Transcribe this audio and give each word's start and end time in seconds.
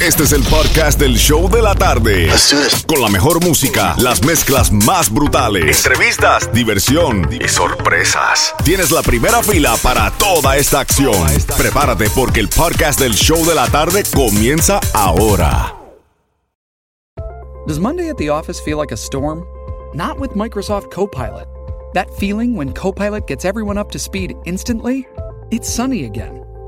Este 0.00 0.22
es 0.22 0.32
el 0.32 0.44
podcast 0.44 1.00
del 1.00 1.16
show 1.16 1.50
de 1.50 1.60
la 1.60 1.74
tarde. 1.74 2.28
Con 2.86 3.02
la 3.02 3.08
mejor 3.08 3.44
música, 3.44 3.96
las 3.98 4.24
mezclas 4.24 4.70
más 4.70 5.12
brutales, 5.12 5.84
entrevistas, 5.84 6.52
diversión 6.52 7.28
y 7.32 7.48
sorpresas. 7.48 8.54
Tienes 8.64 8.92
la 8.92 9.02
primera 9.02 9.42
fila 9.42 9.74
para 9.82 10.12
toda 10.12 10.56
esta 10.56 10.78
acción. 10.78 11.26
Prepárate 11.56 12.08
porque 12.10 12.38
el 12.38 12.48
podcast 12.48 13.00
del 13.00 13.12
show 13.12 13.44
de 13.44 13.56
la 13.56 13.66
tarde 13.66 14.04
comienza 14.14 14.78
ahora. 14.94 15.74
Does 17.66 17.80
Monday 17.80 18.08
at 18.08 18.18
the 18.18 18.30
office 18.30 18.60
feel 18.60 18.78
like 18.78 18.92
a 18.92 18.96
storm? 18.96 19.44
Not 19.94 20.20
with 20.20 20.30
Microsoft 20.36 20.92
Copilot. 20.92 21.48
That 21.94 22.08
feeling 22.20 22.54
when 22.54 22.72
Copilot 22.72 23.26
gets 23.26 23.44
everyone 23.44 23.76
up 23.76 23.90
to 23.90 23.98
speed 23.98 24.36
instantly? 24.44 25.08
It's 25.50 25.68
sunny 25.68 26.04
again. 26.04 26.37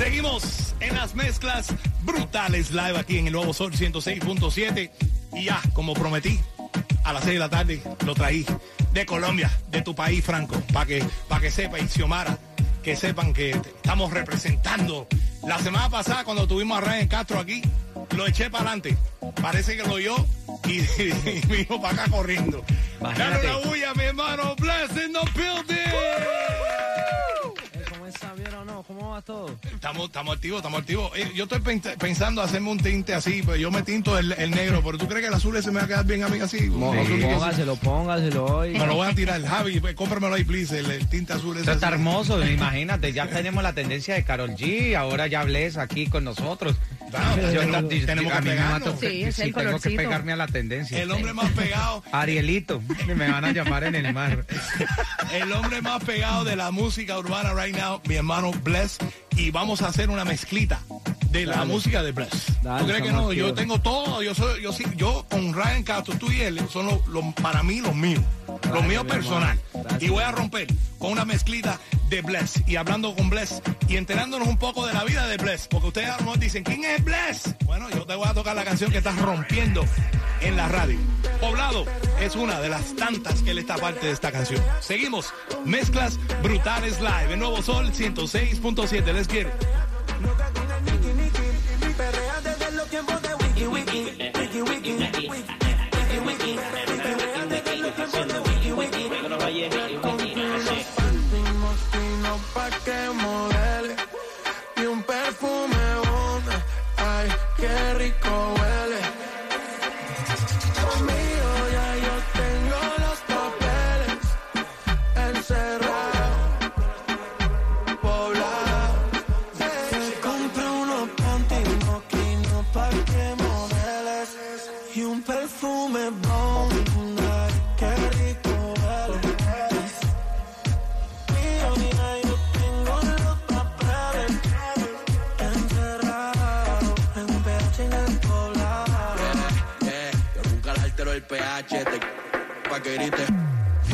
Seguimos 0.00 0.74
en 0.80 0.96
las 0.96 1.14
mezclas 1.14 1.74
brutales 2.04 2.70
live 2.70 2.98
aquí 2.98 3.18
en 3.18 3.26
el 3.26 3.34
Nuevo 3.34 3.52
Sol 3.52 3.70
106.7 3.70 4.90
y 5.34 5.44
ya, 5.44 5.60
como 5.74 5.92
prometí, 5.92 6.40
a 7.04 7.12
las 7.12 7.24
6 7.24 7.34
de 7.34 7.38
la 7.38 7.50
tarde 7.50 7.82
lo 8.06 8.14
traí 8.14 8.46
de 8.94 9.04
Colombia, 9.04 9.50
de 9.68 9.82
tu 9.82 9.94
país, 9.94 10.24
Franco, 10.24 10.58
para 10.72 10.86
que, 10.86 11.04
pa 11.28 11.38
que 11.38 11.50
sepa, 11.50 11.78
y 11.78 11.86
Xiomara, 11.86 12.38
que 12.82 12.96
sepan 12.96 13.34
que 13.34 13.50
estamos 13.50 14.10
representando. 14.10 15.06
La 15.46 15.58
semana 15.58 15.90
pasada, 15.90 16.24
cuando 16.24 16.48
tuvimos 16.48 16.78
a 16.78 16.80
Ryan 16.80 17.06
Castro 17.06 17.38
aquí, 17.38 17.60
lo 18.16 18.26
eché 18.26 18.48
para 18.48 18.70
adelante. 18.70 18.96
Parece 19.42 19.76
que 19.76 19.82
lo 19.82 19.92
oyó 19.92 20.16
y, 20.66 20.78
y 21.02 21.40
vino 21.46 21.78
para 21.78 22.04
acá 22.04 22.10
corriendo. 22.10 22.64
Dale 23.02 23.42
la 23.42 23.56
bulla, 23.58 23.92
mi 23.92 24.04
hermano. 24.04 24.56
Bless 24.56 24.92
in 24.92 25.12
the 25.12 25.20
building. 25.34 25.76
¿Cómo 27.90 28.06
está? 28.06 28.32
¿Bien 28.32 28.54
o 28.54 28.64
no? 28.64 28.82
¿Cómo 29.10 29.16
va 29.18 29.22
todo? 29.22 29.50
Estamos, 29.74 30.04
estamos 30.06 30.36
activos, 30.36 30.58
estamos 30.58 30.80
activos. 30.82 31.10
Eh, 31.16 31.32
yo 31.34 31.42
estoy 31.42 31.58
pen- 31.58 31.82
pensando 31.98 32.42
hacerme 32.42 32.70
un 32.70 32.78
tinte 32.78 33.12
así, 33.12 33.42
pero 33.44 33.56
yo 33.56 33.72
me 33.72 33.82
tinto 33.82 34.16
el, 34.16 34.30
el 34.30 34.52
negro, 34.52 34.82
pero 34.84 34.98
¿tú 34.98 35.08
crees 35.08 35.22
que 35.22 35.26
el 35.26 35.34
azul 35.34 35.56
ese 35.56 35.72
me 35.72 35.80
va 35.80 35.84
a 35.86 35.88
quedar 35.88 36.04
bien 36.06 36.22
a 36.22 36.28
mí 36.28 36.38
así? 36.38 36.58
Azul 36.58 37.18
que- 37.18 37.26
Póngaselo, 37.26 37.74
póngaselo 37.74 38.44
hoy. 38.46 38.70
Me 38.78 38.86
lo 38.86 38.94
voy 38.94 39.08
a 39.08 39.12
tirar, 39.14 39.44
Javi, 39.44 39.80
pues, 39.80 39.96
cómpramelo 39.96 40.32
ahí, 40.36 40.44
please, 40.44 40.78
el, 40.78 40.88
el 40.92 41.08
tinte 41.08 41.32
azul 41.32 41.54
ese. 41.56 41.62
Esto 41.62 41.72
está 41.72 41.88
así. 41.88 41.94
hermoso, 41.94 42.40
imagínate, 42.46 43.12
ya 43.12 43.26
tenemos 43.26 43.64
la 43.64 43.72
tendencia 43.72 44.14
de 44.14 44.22
Carol 44.22 44.50
G, 44.50 44.94
ahora 44.94 45.26
ya 45.26 45.42
Bless 45.42 45.76
aquí 45.76 46.06
con 46.06 46.22
nosotros. 46.22 46.76
Claro, 47.10 47.52
Yo 47.52 47.60
tenemos, 47.60 47.88
que 47.88 48.14
mí 48.14 48.24
me 48.28 48.40
pegarnos. 48.40 48.80
mato- 48.80 48.96
Sí, 49.00 49.22
es 49.22 49.38
el 49.38 49.54
tengo 49.54 49.78
que 49.80 49.90
pegarme 49.90 50.32
a 50.32 50.36
la 50.36 50.46
tendencia. 50.46 51.02
El 51.02 51.10
hombre 51.10 51.32
más 51.32 51.50
pegado, 51.52 52.02
Arielito, 52.12 52.82
me 53.06 53.30
van 53.30 53.44
a 53.44 53.52
llamar 53.52 53.84
en 53.84 53.94
el 53.94 54.12
mar. 54.12 54.44
el 55.32 55.52
hombre 55.52 55.82
más 55.82 56.02
pegado 56.04 56.44
de 56.44 56.56
la 56.56 56.70
música 56.70 57.18
urbana 57.18 57.52
right 57.54 57.76
now, 57.76 58.00
mi 58.06 58.16
hermano 58.16 58.50
Bless, 58.62 58.98
y 59.36 59.50
vamos 59.50 59.82
a 59.82 59.88
hacer 59.88 60.10
una 60.10 60.24
mezclita 60.24 60.80
de 61.30 61.46
la 61.46 61.64
música 61.64 62.02
de 62.02 62.12
Bless. 62.12 62.60
Dale, 62.62 62.80
¿Tú 62.80 62.86
crees 62.88 63.02
que 63.02 63.12
no? 63.12 63.32
Yo 63.32 63.54
tengo 63.54 63.80
todo, 63.80 64.22
yo 64.22 64.34
soy, 64.34 64.62
yo 64.62 64.72
sí, 64.72 64.84
yo 64.96 65.26
con 65.30 65.52
Ryan 65.54 65.82
Castro, 65.82 66.14
tú 66.18 66.30
y 66.30 66.40
él 66.40 66.60
son 66.70 66.86
los, 66.86 67.06
los- 67.08 67.34
para 67.34 67.62
mí 67.62 67.80
los 67.80 67.94
míos, 67.94 68.22
los 68.72 68.84
míos 68.84 69.04
personal. 69.06 69.58
Y 70.00 70.08
voy 70.08 70.22
a 70.24 70.32
romper 70.32 70.66
con 70.98 71.12
una 71.12 71.24
mezclita 71.24 71.78
de 72.10 72.22
Bless 72.22 72.62
y 72.66 72.74
hablando 72.74 73.14
con 73.14 73.30
Bless 73.30 73.62
y 73.88 73.96
enterándonos 73.96 74.48
un 74.48 74.58
poco 74.58 74.84
de 74.84 74.92
la 74.92 75.04
vida 75.04 75.26
de 75.28 75.36
Bless, 75.36 75.68
porque 75.68 75.88
ustedes 75.88 76.10
a 76.10 76.16
lo 76.18 76.24
mejor 76.24 76.38
dicen, 76.40 76.64
¿quién 76.64 76.84
es 76.84 77.02
Bless? 77.04 77.54
Bueno, 77.64 77.88
yo 77.90 78.04
te 78.04 78.14
voy 78.16 78.28
a 78.28 78.34
tocar 78.34 78.56
la 78.56 78.64
canción 78.64 78.90
que 78.90 78.98
estás 78.98 79.16
rompiendo 79.16 79.84
en 80.40 80.56
la 80.56 80.68
radio. 80.68 80.98
Poblado 81.40 81.86
es 82.20 82.34
una 82.34 82.60
de 82.60 82.68
las 82.68 82.96
tantas 82.96 83.42
que 83.42 83.52
él 83.52 83.58
está 83.58 83.76
parte 83.76 84.06
de 84.06 84.12
esta 84.12 84.32
canción. 84.32 84.62
Seguimos, 84.80 85.32
mezclas 85.64 86.18
brutales 86.42 87.00
live, 87.00 87.32
en 87.32 87.38
Nuevo 87.38 87.62
Sol 87.62 87.92
106.7, 87.92 89.12
les 89.12 89.28
quiere. 89.28 89.50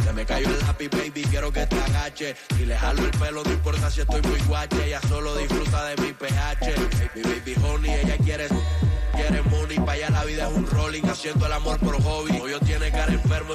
Se 0.04 0.12
me 0.12 0.24
cayó 0.24 0.48
el 0.48 0.58
lápiz, 0.60 0.88
baby, 0.90 1.22
quiero 1.30 1.52
que 1.52 1.66
te 1.66 1.80
agache. 1.80 2.36
Si 2.56 2.66
le 2.66 2.76
jalo 2.76 3.04
el 3.04 3.10
pelo, 3.10 3.42
no 3.44 3.52
importa 3.52 3.90
si 3.90 4.00
estoy 4.00 4.22
muy 4.22 4.40
guache. 4.46 4.86
Ella 4.86 5.00
solo 5.08 5.36
disfruta 5.36 5.84
de 5.86 6.02
mi 6.02 6.12
pH. 6.12 6.74
Mi 7.14 7.22
baby 7.22 7.54
honey, 7.62 7.90
ella 7.92 8.16
quiere, 8.18 8.48
quiere 9.12 9.42
money. 9.42 9.78
Pa' 9.78 9.92
allá 9.92 10.10
la 10.10 10.24
vida 10.24 10.48
es 10.48 10.54
un 10.54 10.66
rolling, 10.66 11.02
haciendo 11.04 11.46
el 11.46 11.52
amor 11.52 11.78
por 11.78 12.00
hobby. 12.02 12.38
Hoy 12.40 12.52
yo 12.52 12.60
tiene 12.60 12.90
cara 12.90 13.12
enfermo. 13.12 13.54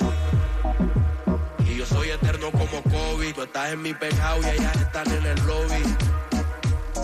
Y 1.60 1.78
yo 1.78 1.86
soy 1.86 2.10
eterno 2.10 2.52
como 2.52 2.84
Kobe. 2.84 3.34
Tú 3.34 3.44
estás 3.44 3.74
en 3.74 3.82
mi 3.82 3.94
penthouse 3.94 4.46
y 4.46 4.50
ellas 4.50 4.76
están 4.76 5.10
en 5.12 5.26
el 5.26 5.46
lobby. 5.46 5.84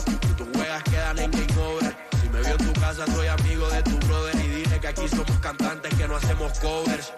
Si 0.05 0.33
tú 0.35 0.47
juegas, 0.53 0.83
quedan 0.83 1.19
en 1.19 1.31
game 1.31 1.61
over. 1.61 1.95
Si 2.21 2.29
me 2.29 2.39
vio 2.41 2.51
en 2.51 2.73
tu 2.73 2.79
casa, 2.79 3.05
soy 3.07 3.27
amigo 3.27 3.69
de 3.69 3.83
tu 3.83 3.97
brother. 4.07 4.46
Aquí 4.87 5.07
somos 5.09 5.37
cantantes 5.41 5.93
que 5.95 6.07
no 6.07 6.15
hacemos 6.15 6.57
covers. 6.59 7.11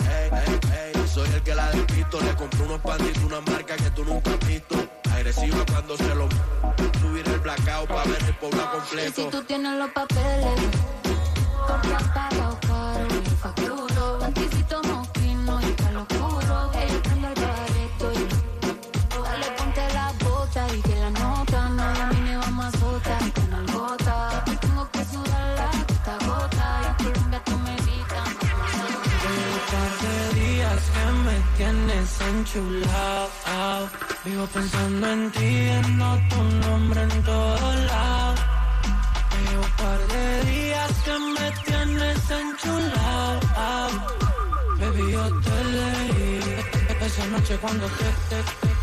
Soy 1.13 1.29
el 1.29 1.43
que 1.43 1.53
la 1.53 1.69
despisto. 1.71 2.19
Le 2.21 2.35
compré 2.35 2.63
unos 2.63 2.81
panties, 2.81 3.17
una 3.23 3.41
marca 3.41 3.75
que 3.75 3.89
tú 3.91 4.03
nunca 4.03 4.31
has 4.31 4.47
visto. 4.47 4.75
Agresiva 5.13 5.63
cuando 5.71 5.95
se 5.97 6.15
lo 6.15 6.27
subir 6.99 7.27
el 7.27 7.39
blackout 7.39 7.87
para 7.87 8.03
ver 8.05 8.23
el 8.27 8.33
pueblo 8.35 8.57
Y 8.57 8.63
si 8.63 9.11
completo. 9.11 9.29
tú 9.37 9.43
tienes 9.43 9.77
los 9.77 9.91
papeles, 9.91 10.59
caro 12.13 12.57
y 13.23 13.29
facturo. 13.35 14.19
Panticito 14.19 14.83
mosquino 14.83 15.61
y 15.61 15.71
palo 15.73 16.01
oscuro. 16.09 16.71
Yo 16.73 17.01
prendo 17.03 17.27
el 17.27 17.33
tienes 32.51 32.55
enchulado. 32.55 33.89
Vivo 34.25 34.45
pensando 34.47 35.07
en 35.07 35.31
ti, 35.31 35.39
viendo 35.39 36.19
tu 36.29 36.43
nombre 36.67 37.01
en 37.01 37.23
todos 37.23 37.75
lados. 37.85 38.39
Llevo 39.49 39.63
un 39.63 39.71
par 39.71 39.99
de 40.07 40.51
días 40.51 40.91
que 41.05 41.19
me 41.19 41.51
tienes 41.65 42.31
enchulado. 42.31 43.39
Baby, 44.79 45.11
yo 45.11 45.39
te 45.41 45.63
leí 45.63 46.39
esa 47.01 47.25
noche 47.27 47.57
cuando 47.57 47.85
te, 47.87 48.05
te 48.29 48.78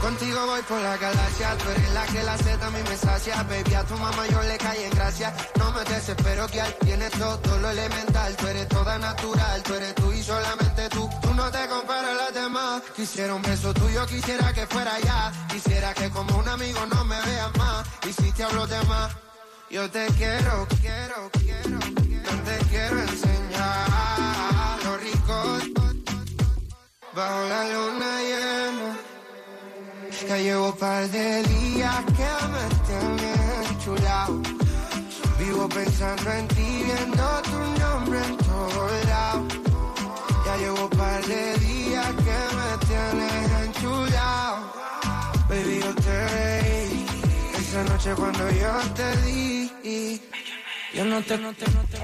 Contigo 0.00 0.46
voy 0.46 0.62
por 0.62 0.80
la 0.80 0.96
galaxia, 0.96 1.56
tú 1.58 1.68
eres 1.68 1.92
la 1.92 2.06
que 2.06 2.22
la 2.22 2.36
Z 2.38 2.66
a 2.66 2.70
mí 2.70 2.78
me 2.88 2.96
sacia. 2.96 3.42
Baby, 3.42 3.74
a 3.74 3.84
tu 3.84 3.94
mamá 3.98 4.26
yo 4.28 4.42
le 4.42 4.56
caí 4.56 4.82
en 4.84 4.90
gracia. 4.90 5.34
No 5.58 5.70
me 5.72 5.84
desespero 5.84 6.46
que 6.48 6.60
al 6.60 6.74
tienes 6.76 7.10
todo 7.12 7.58
lo 7.58 7.70
elemental. 7.70 8.34
Tú 8.36 8.46
eres 8.46 8.68
toda 8.68 8.98
natural, 8.98 9.62
tú 9.62 9.74
eres 9.74 9.94
tú 9.94 10.10
y 10.12 10.22
solamente 10.22 10.88
tú. 10.88 11.08
Tú 11.20 11.34
no 11.34 11.50
te 11.50 11.66
comparas 11.68 12.10
a 12.10 12.14
las 12.14 12.34
demás. 12.34 12.82
Quisiera 12.96 13.34
un 13.34 13.42
beso 13.42 13.74
tuyo, 13.74 14.06
quisiera 14.06 14.52
que 14.54 14.66
fuera 14.66 14.98
ya. 15.00 15.32
Quisiera 15.52 15.92
que 15.92 16.08
como 16.08 16.38
un 16.38 16.48
amigo 16.48 16.80
no 16.86 17.04
me 17.04 17.20
veas 17.20 17.56
más. 17.58 17.86
Y 18.08 18.12
si 18.14 18.32
te 18.32 18.44
hablo 18.44 18.66
de 18.66 18.82
más, 18.84 19.12
yo 19.70 19.90
te 19.90 20.06
quiero, 20.16 20.66
quiero, 20.80 21.30
quiero. 21.32 21.78
Yo 21.78 22.42
te 22.48 22.56
quiero 22.70 23.00
enseñar 23.00 24.78
lo 24.82 24.96
rico 24.96 25.58
bajo 27.14 27.48
la 27.48 27.68
luna 27.68 28.20
llena. 28.22 28.79
Ya 30.30 30.38
llevo 30.38 30.72
par 30.76 31.08
de 31.08 31.42
días 31.42 32.04
que 32.16 32.30
me 32.52 32.64
tienes 32.86 33.84
chulado. 33.84 34.40
Vivo 35.40 35.68
pensando 35.68 36.30
en 36.30 36.46
ti, 36.46 36.84
viendo 36.84 37.42
tu 37.50 37.58
nombre 37.80 38.20
en 38.24 38.36
todos 38.36 39.04
lados. 39.06 39.52
Ya 40.46 40.56
llevo 40.56 40.88
par 40.90 41.20
de 41.26 41.58
días 41.58 42.06
que 42.06 42.38
me 42.58 42.86
tienes 42.86 43.50
enchulado. 43.64 44.72
Baby, 45.48 45.80
yo 45.82 45.94
te 45.96 46.28
reí 46.28 47.06
esa 47.58 47.82
noche 47.82 48.14
cuando 48.14 48.50
yo 48.52 48.72
te 48.94 49.16
di. 49.22 50.20
Yo 50.94 51.04
no 51.06 51.20
te, 51.22 51.38
no 51.38 51.52
te, 51.54 51.66
no 51.72 51.82
te, 51.90 51.98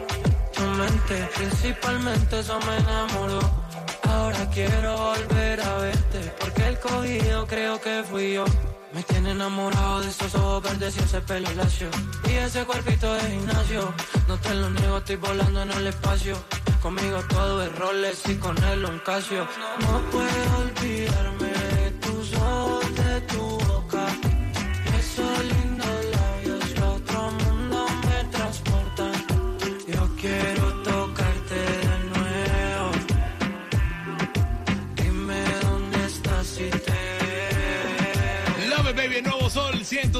tu 0.52 0.62
mente, 0.62 1.28
principalmente 1.37 2.40
eso 2.40 2.58
me 2.67 2.76
enamoró. 2.76 3.66
Ahora 4.08 4.49
quiero 4.50 4.97
volver 4.97 5.61
a 5.61 5.76
verte, 5.79 6.32
porque 6.41 6.69
el 6.69 6.79
cogido 6.79 7.47
creo 7.47 7.81
que 7.81 8.03
fui 8.08 8.35
yo. 8.35 8.44
Me 8.93 9.03
tiene 9.03 9.32
enamorado 9.32 10.00
de 10.00 10.08
esos 10.08 10.35
ojos 10.35 10.62
verdes 10.62 10.97
y 10.97 11.00
ese 11.00 11.20
pelo 11.20 11.53
lacio. 11.53 11.88
Y 12.29 12.32
ese 12.32 12.64
cuerpito 12.64 13.12
de 13.12 13.20
gimnasio. 13.20 13.93
No 14.29 14.38
te 14.38 14.55
lo 14.55 14.70
niego, 14.70 14.99
estoy 14.99 15.17
volando 15.17 15.62
en 15.62 15.70
el 15.73 15.87
espacio. 15.88 16.37
Conmigo 16.81 17.19
todo 17.29 17.62
es 17.62 17.76
roles 17.76 18.23
y 18.29 18.37
con 18.37 18.56
él 18.64 18.85
un 18.85 18.99
casio. 19.00 19.47
No 19.81 20.00
puedo 20.11 20.59
olvidarme 20.59 21.49
de 21.49 21.91
tus 22.02 22.32
ojos, 22.35 22.94
de 22.94 23.20
tu 23.23 23.66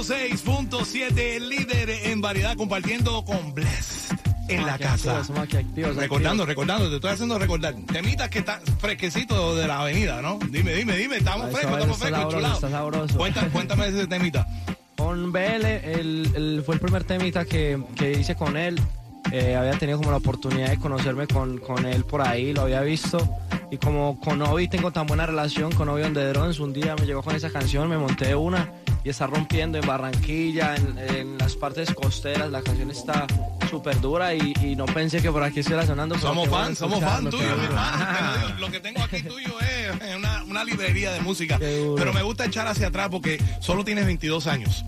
106.7, 0.03 1.19
el 1.37 1.49
líder 1.49 1.89
en 1.91 2.21
variedad, 2.21 2.55
compartiendo 2.57 3.25
con 3.25 3.55
Blessed 3.55 4.17
en 4.49 4.65
la 4.67 4.79
casa. 4.79 5.19
Recordando, 6.03 6.45
recordando, 6.47 6.89
te 6.89 6.97
estoy 6.97 7.11
haciendo 7.13 7.39
recordar. 7.39 7.75
Temitas 7.93 8.29
que 8.29 8.41
están 8.41 8.61
fresquecitos 8.79 9.57
de 9.57 9.67
la 9.67 9.81
avenida, 9.81 10.21
¿no? 10.23 10.39
Dime, 10.51 10.75
dime, 10.75 10.97
dime, 10.97 11.17
estamos 11.17 11.47
frescos, 11.51 11.63
es, 11.73 11.77
estamos 11.79 11.99
frescos, 11.99 12.35
chulados. 12.35 12.61
Cuéntame, 13.17 13.49
cuéntame 13.49 13.91
de 13.91 13.99
ese 13.99 14.07
temita. 14.07 14.47
Con 14.97 15.33
BL, 15.33 15.39
el, 15.65 16.33
el- 16.35 16.63
fue 16.65 16.75
el 16.77 16.81
primer 16.81 17.05
temita 17.05 17.45
que, 17.45 17.83
que 17.97 18.13
hice 18.13 18.35
con 18.35 18.57
él. 18.57 18.79
Eh, 19.33 19.57
había 19.57 19.73
tenido 19.79 19.99
como 19.99 20.13
la 20.13 20.19
oportunidad 20.19 20.69
de 20.71 20.79
conocerme 20.79 21.27
con, 21.27 21.59
con 21.59 21.85
él 21.85 22.05
por 22.05 22.21
ahí, 22.23 22.53
lo 22.53 22.63
había 22.63 22.83
visto. 22.83 23.19
Y 23.71 23.79
como 23.79 24.21
con 24.21 24.41
Obi 24.43 24.69
tengo 24.69 24.93
tan 24.93 25.07
buena 25.07 25.27
relación 25.27 25.73
con 25.73 25.89
Obi 25.89 26.03
on 26.03 26.15
the 26.15 26.25
Drums, 26.29 26.61
un 26.61 26.73
día 26.73 26.95
me 26.95 27.05
llegó 27.05 27.23
con 27.23 27.35
esa 27.35 27.51
canción, 27.51 27.89
me 27.89 27.99
monté 27.99 28.35
una 28.35 28.73
y 29.03 29.09
está 29.09 29.27
rompiendo 29.27 29.79
en 29.79 29.87
Barranquilla, 29.87 30.77
en, 30.77 30.99
en 30.99 31.39
las 31.39 31.57
partes 31.57 31.93
costeras. 31.95 32.51
La 32.51 32.63
canción 32.63 32.91
está 32.91 33.27
súper 33.69 34.01
dura 34.01 34.35
y, 34.35 34.53
y 34.63 34.77
no 34.77 34.87
pensé 34.87 35.21
que 35.21 35.31
por 35.31 35.43
aquí 35.43 35.61
estuviera 35.61 35.85
sonando. 35.87 36.19
Somos 36.19 36.49
fans, 36.49 36.79
somos 36.79 37.01
qué 37.01 37.31
tuyos, 37.31 37.59
mi 37.59 37.65
hermano. 37.65 38.55
Lo 38.59 38.71
que 38.71 38.81
tengo 38.81 39.03
aquí 39.03 39.23
tuyo 39.29 39.55
es 39.61 40.17
una, 40.17 40.45
una 40.45 40.65
librería 40.65 41.13
de 41.13 41.21
música. 41.21 41.59
Pero 41.59 42.13
me 42.13 42.23
gusta 42.23 42.45
echar 42.47 42.67
hacia 42.69 42.89
atrás 42.89 43.09
porque 43.11 43.43
solo 43.61 43.85
tienes 43.85 44.07
22 44.07 44.47
años. 44.47 44.85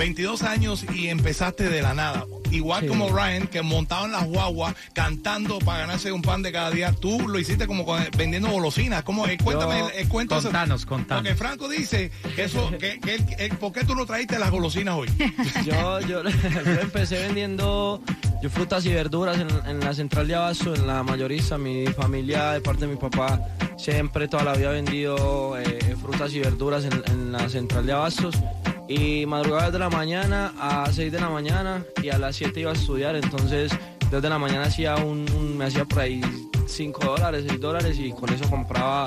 22 0.00 0.42
años 0.42 0.84
y 0.94 1.08
empezaste 1.08 1.68
de 1.68 1.82
la 1.82 1.92
nada. 1.94 2.24
Igual 2.50 2.80
Sí. 2.80 2.86
como 2.88 3.10
Ryan, 3.10 3.46
que 3.46 3.62
montaba 3.62 4.06
en 4.06 4.12
las 4.12 4.24
guaguas, 4.26 4.74
cantando 4.92 5.58
para 5.60 5.80
ganarse 5.80 6.10
un 6.10 6.22
pan 6.22 6.42
de 6.42 6.50
cada 6.50 6.70
día. 6.70 6.90
Tú 6.92 7.28
lo 7.28 7.38
hiciste 7.38 7.66
como 7.68 7.84
con- 7.84 8.04
vendiendo 8.16 8.48
golosinas. 8.48 9.02
¿Cómo? 9.04 9.26
Eh, 9.28 9.36
cuéntame 9.42 9.78
Yo- 9.78 9.88
el, 9.90 9.94
el 10.00 10.08
cuento. 10.08 10.34
ese. 10.36 10.44
Contanos, 10.48 10.84
contanos. 10.86 11.22
Porque 11.22 11.36
Franco 11.36 11.68
dice 11.68 12.10
que 12.34 12.44
eso, 12.44 12.70
que, 12.80 12.98
que 12.98 13.50
¿por 13.60 13.72
qué 13.72 13.84
tú 13.84 13.94
no 13.94 14.04
traíste 14.06 14.38
las 14.38 14.50
golosinas 14.50 14.94
hoy? 14.96 15.08
Yo, 15.66 16.00
yo, 16.00 16.22
yo 16.64 16.80
empecé 16.80 17.20
vendiendo 17.26 18.02
yo 18.42 18.48
frutas 18.50 18.84
y 18.86 18.92
verduras 18.92 19.38
en, 19.38 19.48
en 19.68 19.80
la 19.80 19.92
central 19.94 20.26
de 20.26 20.34
Abasto, 20.34 20.74
en 20.74 20.86
la 20.86 21.02
mayorista. 21.02 21.58
Mi 21.58 21.86
familia, 21.88 22.52
de 22.52 22.60
parte 22.62 22.86
de 22.86 22.92
mi 22.94 22.96
papá, 22.96 23.38
siempre 23.76 24.26
toda 24.28 24.42
la 24.44 24.54
vida 24.54 24.70
ha 24.70 24.72
vendido 24.72 25.56
eh, 25.58 25.94
frutas 26.00 26.32
y 26.32 26.40
verduras 26.40 26.84
en, 26.84 27.02
en 27.12 27.32
la 27.32 27.48
central 27.50 27.84
de 27.86 27.92
Abastos. 27.92 28.34
Y 28.90 29.24
madrugadas 29.26 29.72
de 29.72 29.78
la 29.78 29.88
mañana 29.88 30.52
a 30.58 30.90
6 30.92 31.12
de 31.12 31.20
la 31.20 31.30
mañana 31.30 31.84
y 32.02 32.08
a 32.10 32.18
las 32.18 32.34
7 32.36 32.58
iba 32.60 32.70
a 32.72 32.74
estudiar. 32.74 33.14
Entonces, 33.14 33.70
desde 34.10 34.28
la 34.28 34.38
mañana 34.38 34.64
hacía 34.64 34.96
un, 34.96 35.24
un- 35.32 35.56
me 35.56 35.66
hacía 35.66 35.84
por 35.84 36.00
ahí 36.00 36.20
5 36.66 37.04
dólares, 37.16 37.44
6 37.48 37.60
dólares 37.60 37.96
y 38.00 38.10
con 38.12 38.32
eso 38.32 38.50
compraba 38.50 39.04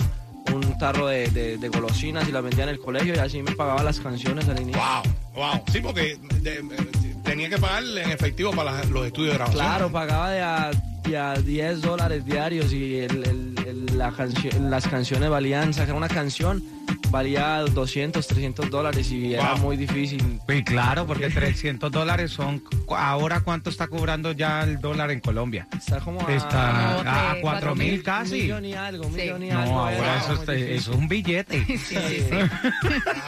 un 0.54 0.78
tarro 0.78 1.08
de, 1.08 1.28
de- 1.30 1.58
de 1.58 1.68
golosinas 1.70 2.28
y 2.30 2.32
las 2.32 2.44
vendía 2.44 2.64
en 2.64 2.70
el 2.70 2.80
colegio 2.80 3.14
y 3.16 3.18
así 3.18 3.42
me 3.44 3.52
pagaba 3.52 3.84
las 3.84 4.00
canciones 4.00 4.48
al 4.48 4.62
inicio. 4.62 4.82
Wow, 4.82 5.14
wow. 5.36 5.64
Sí, 5.72 5.80
porque 5.82 6.18
de- 6.42 6.62
de- 6.62 6.94
tenía 7.24 7.50
que 7.50 7.58
pagar 7.58 7.84
en 7.84 8.10
efectivo 8.12 8.52
para 8.52 8.72
las- 8.72 8.90
los 8.90 9.06
estudios 9.06 9.32
de 9.34 9.38
grabación. 9.38 9.66
Claro, 9.66 9.92
pagaba 9.92 10.30
de 10.32 10.42
a, 10.42 10.72
de 11.04 11.18
a 11.18 11.34
10 11.36 11.82
dólares 11.82 12.26
diarios 12.26 12.72
y 12.72 13.00
el- 13.00 13.24
el- 13.26 13.56
el- 13.68 13.98
la 13.98 14.12
cancio- 14.12 14.52
las 14.62 14.88
canciones 14.88 15.30
valían, 15.30 15.74
sacar 15.74 15.96
una 15.96 16.08
canción 16.10 16.64
valía 17.14 17.60
200, 17.60 18.26
300 18.28 18.70
dólares 18.72 19.12
y 19.12 19.36
era 19.36 19.52
Wow. 19.54 19.60
muy 19.60 19.78
difícil. 19.78 20.40
Y 20.50 20.64
claro, 20.64 21.06
porque 21.06 21.30
300 21.30 21.92
dólares 21.92 22.32
son. 22.32 22.64
Ahora, 22.90 23.42
¿cuánto 23.42 23.70
está 23.70 23.88
cobrando 23.88 24.32
ya 24.32 24.64
el 24.64 24.80
dólar 24.82 25.12
en 25.12 25.20
Colombia? 25.20 25.68
Está 25.78 26.00
como 26.00 26.28
a. 26.28 26.32
Está 26.34 27.32
a 27.32 27.36
4 27.40 27.76
mil 27.76 28.02
casi. 28.02 28.34
Un 28.34 28.42
millón 28.42 28.66
y 28.66 28.74
algo, 28.74 29.06
un 29.08 29.14
millón 29.16 29.44
y 29.44 29.50
No, 29.50 29.60
algo. 29.60 29.80
ahora 29.80 29.96
era 29.98 30.18
eso, 30.18 30.34
está- 30.34 30.56
eso 30.56 30.92
es 30.92 30.98
un 30.98 31.08
billete. 31.08 31.64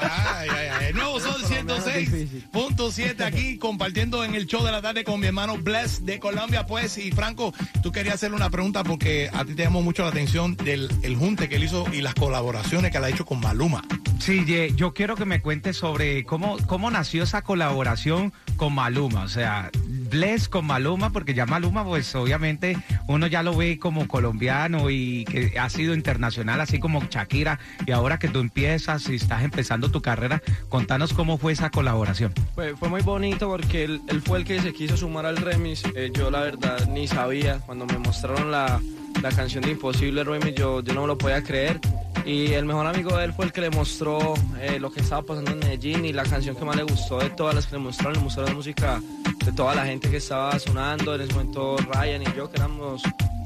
Ay, 0.01 0.49
ay, 0.49 0.67
ay. 0.79 0.85
El 0.89 0.95
nuevo 0.95 1.19
Sol 1.19 1.43
106.7 1.65 3.21
aquí 3.21 3.57
compartiendo 3.59 4.23
en 4.23 4.35
el 4.35 4.45
show 4.45 4.63
de 4.63 4.71
la 4.71 4.81
tarde 4.81 5.03
con 5.03 5.19
mi 5.19 5.27
hermano 5.27 5.57
Bless 5.57 6.05
de 6.05 6.19
Colombia. 6.19 6.67
Pues, 6.67 6.97
y 6.97 7.11
Franco, 7.11 7.53
tú 7.81 7.91
querías 7.91 8.15
hacerle 8.15 8.37
una 8.37 8.49
pregunta 8.49 8.83
porque 8.83 9.29
a 9.33 9.43
ti 9.45 9.55
te 9.55 9.63
llamó 9.63 9.81
mucho 9.81 10.03
la 10.03 10.09
atención 10.09 10.55
del 10.55 10.89
el 11.01 11.15
junte 11.15 11.49
que 11.49 11.55
él 11.55 11.63
hizo 11.63 11.85
y 11.91 12.01
las 12.01 12.13
colaboraciones 12.13 12.91
que 12.91 12.97
él 12.97 13.03
ha 13.03 13.09
hecho 13.09 13.25
con 13.25 13.39
Maluma. 13.39 13.83
Sí, 14.19 14.45
yo 14.75 14.93
quiero 14.93 15.15
que 15.15 15.25
me 15.25 15.41
cuentes 15.41 15.77
sobre 15.77 16.23
cómo, 16.23 16.57
cómo 16.67 16.89
nació 16.89 17.23
esa 17.23 17.41
colaboración 17.41 18.33
con 18.57 18.73
Maluma. 18.73 19.23
O 19.23 19.27
sea, 19.29 19.71
Bless 20.15 20.47
con 20.47 20.65
Maluma, 20.65 21.09
porque 21.09 21.33
ya 21.33 21.45
Maluma, 21.45 21.83
pues 21.83 22.15
obviamente 22.15 22.77
uno 23.07 23.27
ya 23.27 23.43
lo 23.43 23.53
ve 23.53 23.77
como 23.77 24.07
colombiano 24.07 24.89
y 24.89 25.25
que 25.25 25.59
ha 25.59 25.69
sido 25.69 25.93
internacional, 25.93 26.61
así 26.61 26.79
como 26.79 27.03
Shakira. 27.03 27.59
Y 27.85 27.91
ahora 27.91 28.17
que 28.17 28.29
tú 28.29 28.39
empiezas 28.39 29.09
y 29.09 29.15
estás 29.15 29.43
empezando 29.43 29.91
tu 29.91 30.01
carrera, 30.01 30.41
contanos 30.69 31.11
cómo 31.11 31.37
fue 31.37 31.51
esa 31.51 31.69
colaboración. 31.69 32.33
Fue, 32.53 32.77
fue 32.77 32.87
muy 32.87 33.01
bonito 33.01 33.49
porque 33.49 33.83
él, 33.83 34.01
fue 34.23 34.37
el 34.37 34.45
que 34.45 34.61
se 34.61 34.71
quiso 34.71 34.95
sumar 34.95 35.25
al 35.25 35.35
remix. 35.35 35.83
Eh, 35.97 36.09
yo 36.13 36.31
la 36.31 36.39
verdad 36.39 36.87
ni 36.87 37.09
sabía. 37.09 37.59
Cuando 37.65 37.85
me 37.85 37.97
mostraron 37.97 38.51
la, 38.51 38.79
la 39.21 39.31
canción 39.31 39.65
de 39.65 39.71
Imposible 39.71 40.23
Remix, 40.23 40.55
yo, 40.55 40.81
yo 40.81 40.93
no 40.93 41.01
me 41.01 41.07
lo 41.07 41.17
podía 41.17 41.43
creer. 41.43 41.81
Y 42.25 42.53
el 42.53 42.63
mejor 42.63 42.87
amigo 42.87 43.17
de 43.17 43.25
él 43.25 43.33
fue 43.33 43.43
el 43.43 43.51
que 43.51 43.59
le 43.59 43.69
mostró 43.69 44.33
eh, 44.61 44.79
lo 44.79 44.93
que 44.93 45.01
estaba 45.01 45.23
pasando 45.23 45.51
en 45.51 45.59
Medellín 45.59 46.05
y 46.05 46.13
la 46.13 46.23
canción 46.23 46.55
que 46.55 46.63
más 46.63 46.77
le 46.77 46.83
gustó 46.83 47.19
de 47.19 47.29
todas 47.31 47.53
las 47.53 47.67
que 47.67 47.75
le 47.75 47.81
mostraron, 47.81 48.13
le 48.13 48.19
mostró 48.21 48.45
la 48.45 48.53
música 48.53 49.01
de 49.45 49.51
toda 49.51 49.75
la 49.75 49.85
gente 49.85 50.09
que 50.09 50.17
estaba 50.17 50.57
sonando. 50.59 51.15
En 51.15 51.21
ese 51.21 51.33
momento 51.33 51.77
Ryan 51.77 52.23
y 52.23 52.25
yo, 52.35 52.49
que 52.49 52.57
éramos 52.57 53.03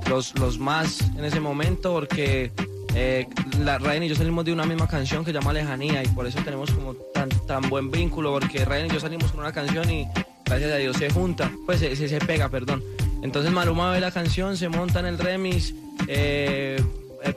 los, 0.10 0.38
los 0.40 0.58
más 0.58 1.02
en 1.18 1.26
ese 1.26 1.40
momento, 1.40 1.94
porque 1.94 2.52
eh, 2.96 3.28
la, 3.60 3.78
Ryan 3.78 4.04
y 4.04 4.10
yo 4.10 4.16
salimos 4.16 4.46
de 4.46 4.54
una 4.54 4.66
misma 4.66 4.88
canción 4.88 5.24
que 5.24 5.32
se 5.32 5.38
llama 5.38 5.54
Lejanía 5.54 6.04
y 6.04 6.08
por 6.08 6.26
eso 6.26 6.40
tenemos 6.44 6.72
como 6.72 6.94
tan, 6.94 7.30
tan 7.46 7.70
buen 7.70 7.92
vínculo, 7.92 8.34
porque 8.34 8.66
Ryan 8.66 8.88
y 8.88 8.90
yo 8.90 9.00
salimos 9.00 9.32
con 9.32 9.42
una 9.42 9.52
canción 9.52 9.90
y 9.90 10.08
gracias 10.46 10.72
a 10.72 10.78
Dios 10.78 10.98
se 10.98 11.10
junta, 11.12 11.52
pues 11.66 11.80
se, 11.80 11.96
se, 11.96 12.20
pega, 12.20 12.50
perdón. 12.50 12.84
Entonces 13.22 13.52
Maluma 13.52 13.92
ve 13.92 14.00
la 14.00 14.12
canción, 14.12 14.58
se 14.58 14.70
monta 14.70 15.02
en 15.02 15.06
el 15.06 15.18
remix, 15.18 15.74
eh, 16.08 16.82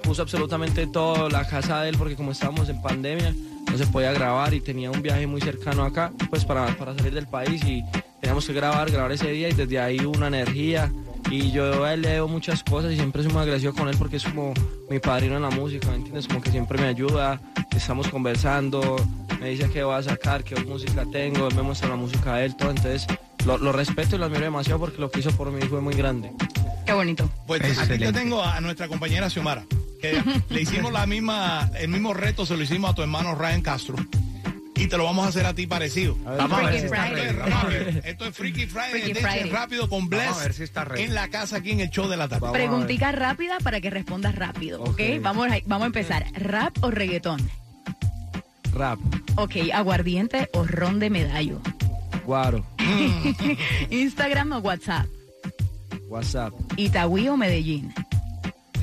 puso 0.03 0.23
absolutamente 0.23 0.87
todo, 0.87 1.29
la 1.29 1.47
casa 1.47 1.83
de 1.83 1.91
él, 1.91 1.97
porque 1.99 2.17
como 2.17 2.33
estábamos 2.33 2.69
en 2.69 2.81
pandemia, 2.81 3.35
no 3.71 3.79
se 3.79 3.87
podía 3.87 4.13
grabar 4.13 4.53
y 4.55 4.61
tenía 4.61 4.91
un 4.91 5.03
viaje 5.03 5.27
muy 5.27 5.41
cercano 5.41 5.85
acá, 5.85 6.13
pues 6.31 6.45
para, 6.45 6.67
para 6.77 6.95
salir 6.95 7.15
del 7.15 7.27
país 7.27 7.63
y 7.65 7.83
teníamos 8.21 8.47
que 8.47 8.53
grabar, 8.53 8.91
grabar 8.91 9.13
ese 9.13 9.31
día 9.31 9.49
y 9.49 9.53
desde 9.55 9.79
ahí 9.81 9.99
una 10.01 10.29
energía 10.29 10.91
Y 11.31 11.51
yo 11.53 11.85
a 11.85 11.95
él 11.95 12.03
le 12.03 12.09
debo 12.11 12.29
muchas 12.29 12.63
cosas 12.63 12.93
y 12.93 12.97
siempre 12.97 13.23
soy 13.23 13.33
muy 13.33 13.43
agradecido 13.43 13.73
con 13.73 13.89
él 13.89 13.97
porque 13.97 14.17
es 14.17 14.25
como 14.25 14.53
mi 14.91 14.99
padrino 14.99 15.37
en 15.37 15.43
la 15.43 15.51
música, 15.51 15.89
¿me 15.89 15.97
entiendes? 15.97 16.27
Como 16.27 16.43
que 16.43 16.51
siempre 16.51 16.79
me 16.79 16.89
ayuda, 16.89 17.41
estamos 17.75 18.09
conversando, 18.09 18.97
me 19.41 19.51
dice 19.51 19.71
qué 19.71 19.83
voy 19.83 19.95
a 19.95 20.03
sacar, 20.03 20.45
qué 20.45 20.57
música 20.65 21.05
tengo, 21.11 21.49
él 21.49 21.55
me 21.55 21.63
muestra 21.63 21.89
la 21.89 21.97
música 21.97 22.37
de 22.37 22.47
él, 22.47 22.57
todo. 22.57 22.71
Entonces 22.71 23.07
lo, 23.47 23.57
lo 23.57 23.73
respeto 23.73 24.17
y 24.17 24.19
lo 24.19 24.27
admiro 24.27 24.43
demasiado 24.43 24.79
porque 24.81 24.99
lo 24.99 25.11
que 25.11 25.21
hizo 25.21 25.31
por 25.33 25.51
mí 25.51 25.63
fue 25.63 25.81
muy 25.81 25.95
grande. 25.95 26.31
Qué 26.85 26.93
bonito. 26.93 27.31
Pues 27.47 27.61
aquí 27.63 27.71
Excelente. 27.71 28.07
te 28.07 28.13
tengo 28.13 28.43
a 28.43 28.61
nuestra 28.61 28.89
compañera 28.89 29.31
Xiomara, 29.31 29.65
que 30.03 30.23
le 30.51 30.61
hicimos 30.61 30.93
la 30.93 31.07
misma, 31.07 31.71
el 31.79 31.89
mismo 31.89 32.13
reto, 32.13 32.45
se 32.45 32.57
lo 32.57 32.63
hicimos 32.63 32.91
a 32.91 32.95
tu 32.95 33.01
hermano 33.03 33.35
Ryan 33.35 33.63
Castro. 33.63 33.97
Y 34.75 34.89
te 34.89 34.97
lo 34.97 35.05
vamos 35.05 35.25
a 35.27 35.29
hacer 35.29 35.47
a 35.47 35.55
ti 35.55 35.67
parecido. 35.69 36.17
Vamos 36.25 36.59
a 36.59 36.63
ver 36.63 36.81
si 36.81 36.87
está. 36.87 37.09
Esto 38.05 38.25
es 38.27 38.35
Freaky 38.37 38.67
Friday, 38.67 38.91
Freaky 39.03 39.15
Friday. 39.21 39.51
rápido 39.51 39.89
con 39.89 40.09
Bless. 40.09 40.25
Vamos 40.25 40.41
a 40.41 40.45
ver 40.45 40.55
si 40.55 40.63
está. 40.65 40.87
En 40.97 41.15
la 41.15 41.29
casa 41.29 41.59
aquí 41.59 41.71
en 41.71 41.81
el 41.81 41.91
show 41.91 42.09
de 42.09 42.17
la 42.17 42.27
tarde. 42.27 42.51
Preguntica 42.51 43.13
rápida 43.13 43.59
para 43.63 43.81
que 43.81 43.91
respondas 43.91 44.35
rápido, 44.35 44.83
¿ok? 44.83 45.01
Vamos, 45.21 45.49
a- 45.53 45.59
vamos 45.67 45.85
a 45.85 45.87
empezar. 45.87 46.27
¿Rap 46.35 46.77
o 46.83 46.91
reggaetón? 46.91 47.49
Rap, 48.75 48.99
Ok, 49.37 49.57
aguardiente 49.73 50.49
o 50.55 50.65
ron 50.65 50.99
de 50.99 51.11
medallo. 51.11 51.61
Guaro, 52.25 52.65
Instagram 53.91 54.53
o 54.53 54.59
WhatsApp. 54.59 55.07
WhatsApp, 56.09 56.53
Itagüí 56.77 57.29
o 57.29 57.37
Medellín. 57.37 57.93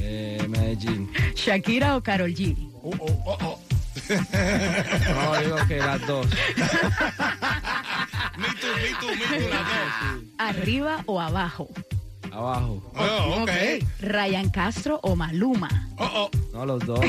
Eh, 0.09 0.47
Medellín. 0.47 1.09
Shakira 1.35 1.95
o 1.95 2.01
Carol 2.01 2.33
G. 2.33 2.55
Oh, 2.81 2.91
oh, 2.99 3.23
oh, 3.25 3.37
oh. 3.41 3.59
No, 4.09 5.39
digo 5.39 5.57
que 5.67 5.77
las 5.77 6.07
dos. 6.07 6.27
Me 8.37 8.47
too, 8.47 8.73
me 8.81 8.89
too, 8.99 9.09
me 9.09 9.25
too, 9.39 9.49
las 9.49 9.65
dos. 9.67 10.23
Arriba 10.37 11.03
o 11.05 11.19
abajo. 11.19 11.67
Abajo. 12.31 12.81
Oh, 12.95 13.43
ok. 13.43 13.51
Ryan 14.01 14.49
Castro 14.49 14.99
o 15.03 15.15
Maluma. 15.15 15.69
Oh, 15.97 16.09
oh. 16.13 16.29
No, 16.53 16.65
los 16.65 16.83
dos. 16.85 16.99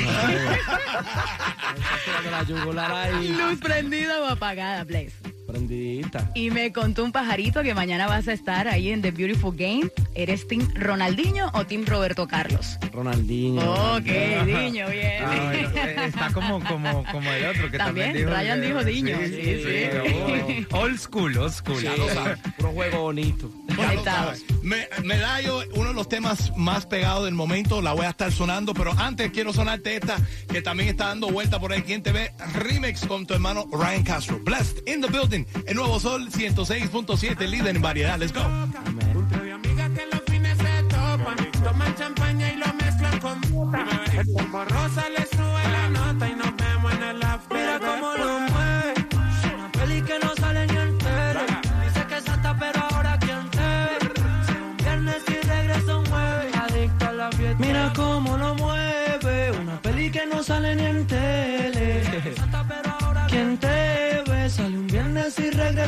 Luz 2.48 3.60
prendida 3.60 4.20
o 4.20 4.26
apagada, 4.26 4.84
Blaze. 4.84 5.14
Prendidita. 5.50 6.30
Y 6.34 6.50
me 6.50 6.72
contó 6.72 7.04
un 7.04 7.12
pajarito 7.12 7.62
que 7.62 7.74
mañana 7.74 8.06
vas 8.06 8.28
a 8.28 8.32
estar 8.32 8.68
ahí 8.68 8.90
en 8.90 9.02
The 9.02 9.10
Beautiful 9.10 9.56
Game. 9.56 9.90
¿Eres 10.14 10.46
Team 10.48 10.68
Ronaldinho 10.74 11.50
o 11.54 11.64
Team 11.66 11.84
Roberto 11.86 12.26
Carlos? 12.28 12.78
Ronaldinho. 12.92 13.60
Ok, 13.96 14.04
Diño, 14.46 14.88
bien. 14.90 15.24
Ah, 15.24 15.50
bueno, 15.52 15.70
eh, 15.76 15.96
está 16.06 16.32
como, 16.32 16.62
como, 16.64 17.04
como 17.10 17.30
el 17.30 17.46
otro 17.46 17.70
que 17.70 17.78
también, 17.78 18.12
También, 18.12 18.12
dijo 18.16 18.30
Ryan 18.30 18.60
que- 18.60 18.66
dijo 18.66 18.84
Diño, 18.84 19.16
sí, 19.26 19.62
sí. 19.64 20.66
oh, 20.72 20.78
Old 20.80 20.98
school, 20.98 21.36
old 21.38 21.52
school. 21.52 21.82
Ya 21.82 21.96
lo 21.96 22.08
sabes, 22.08 22.38
Puro 22.56 22.72
juego 22.72 23.02
bonito. 23.02 23.50
Ya 23.68 23.74
lo 23.76 23.82
Conectados. 23.82 24.38
sabes. 24.40 24.62
Me, 24.62 24.88
Medallo, 25.04 25.62
uno 25.74 25.88
de 25.88 25.94
los 25.94 26.08
temas 26.08 26.52
más 26.56 26.86
pegados 26.86 27.24
del 27.24 27.34
momento, 27.34 27.80
la 27.82 27.92
voy 27.92 28.06
a 28.06 28.10
estar 28.10 28.30
sonando, 28.32 28.74
pero 28.74 28.92
antes 28.92 29.30
quiero 29.30 29.52
sonarte 29.52 29.96
esta, 29.96 30.16
que 30.50 30.62
también 30.62 30.88
está 30.90 31.06
dando 31.08 31.28
vuelta 31.30 31.58
por 31.58 31.72
ahí. 31.72 31.82
¿Quién 31.82 32.02
te 32.02 32.12
ve? 32.12 32.32
Remix 32.54 33.06
con 33.06 33.26
tu 33.26 33.34
hermano 33.34 33.66
Ryan 33.72 34.02
Castro. 34.04 34.38
Blessed 34.44 34.78
in 34.88 35.00
the 35.00 35.08
building. 35.08 35.39
El 35.66 35.76
nuevo 35.76 36.00
Sol 36.00 36.30
106.7, 36.30 37.46
líder 37.48 37.76
en 37.76 37.82
variedad. 37.82 38.18
Let's 38.18 38.32
go. 38.32 38.40
Amigas 38.40 39.90
que 39.90 40.06
los 40.06 40.22
fines 40.26 40.56
se 40.58 40.82
topan, 40.84 41.36
toman 41.62 41.94
champaña 41.96 42.52
y 42.52 42.56
lo 42.56 42.66
mezclan 42.74 43.20
con 43.20 43.40
El 43.44 44.26
borrosa 44.48 45.08
le 45.09 45.09
sube 45.09 45.09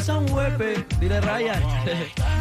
un 0.09 0.27
jueves. 0.29 0.85
Dile 1.01 1.21
Ryan. 1.21 1.63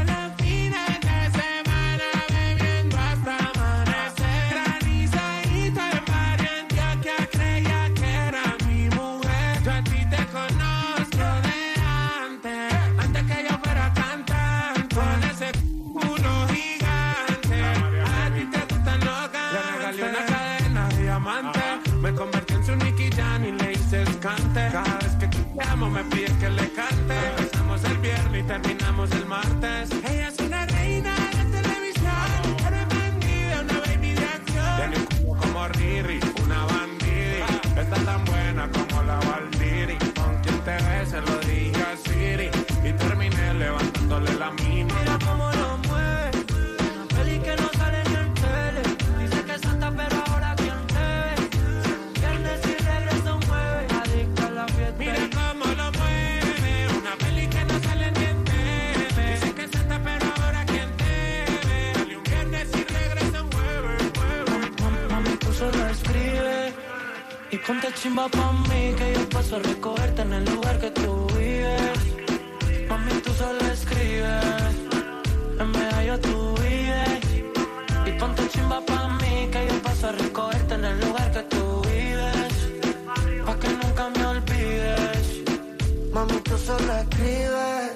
terminamos 28.52 29.10
el 29.12 29.26
martes. 29.28 30.01
Ponte 67.92 68.04
chimba 68.04 68.30
pa' 68.30 68.52
mí 68.70 68.94
que 68.96 69.14
yo 69.14 69.30
paso 69.30 69.56
a 69.58 69.60
recogerte 69.60 70.22
en 70.22 70.34
el 70.34 70.46
lugar 70.46 70.80
que 70.80 70.92
tú 70.92 71.28
vives. 71.38 72.00
Mami, 72.88 73.12
tú 73.22 73.34
solo 73.34 73.60
escribes, 73.72 74.76
en 75.60 75.72
medallo 75.72 76.20
tú 76.20 76.56
vives. 76.62 77.20
Y 78.06 78.12
ponte 78.20 78.48
chimba 78.50 78.80
pa' 78.86 79.08
mí 79.20 79.50
que 79.52 79.68
yo 79.68 79.82
paso 79.82 80.08
a 80.08 80.12
recogerte 80.14 80.74
en 80.76 80.86
el 80.86 81.00
lugar 81.02 81.32
que 81.32 81.44
tú 81.54 81.82
vives. 81.82 82.54
Pa' 83.46 83.60
que 83.60 83.70
nunca 83.70 84.10
me 84.10 84.26
olvides. 84.26 85.26
Mami, 86.14 86.40
tú 86.42 86.58
solo 86.58 86.94
escribes 86.94 87.92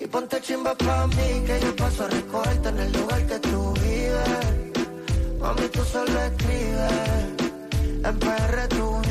y 0.00 0.06
ponte 0.06 0.40
chimba 0.40 0.74
pa' 0.74 1.06
mí 1.06 1.28
que 1.46 1.60
yo 1.60 1.76
paso 1.76 2.04
a 2.04 2.08
recogerte 2.08 2.68
en 2.70 2.78
el 2.78 2.92
lugar 2.92 3.26
que 3.26 3.38
tú 3.40 3.74
vives. 3.74 4.46
Mami, 5.40 5.68
tú 5.68 5.84
solo 5.84 6.18
escribes, 6.28 7.12
en 8.04 8.18
PR 8.18 8.68
tú. 8.68 9.07